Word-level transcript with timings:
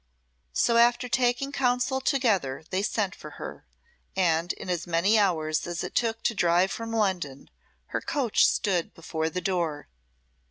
So 0.53 0.77
after 0.77 1.07
taking 1.07 1.51
counsel 1.51 2.01
together 2.01 2.63
they 2.71 2.81
sent 2.81 3.13
for 3.13 3.29
her, 3.37 3.67
and 4.15 4.51
in 4.53 4.67
as 4.67 4.87
many 4.87 5.19
hours 5.19 5.67
as 5.67 5.83
it 5.83 5.93
took 5.93 6.23
to 6.23 6.33
drive 6.33 6.71
from 6.71 6.89
London, 6.91 7.51
her 7.93 8.01
coach 8.01 8.47
stood 8.47 8.95
before 8.95 9.29
the 9.29 9.41
door. 9.41 9.89